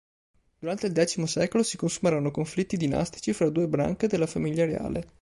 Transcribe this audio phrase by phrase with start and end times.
[0.57, 5.07] Durante il X secolo si consumarono conflitti dinastici fra due branche della famiglia reale.